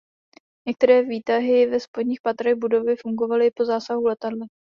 Některé 0.67 1.03
výtahy 1.03 1.65
ve 1.65 1.79
spodních 1.79 2.21
patrech 2.21 2.55
budovy 2.55 2.95
fungovaly 2.95 3.47
i 3.47 3.51
po 3.51 3.65
zásahu 3.65 4.05
letadly. 4.07 4.47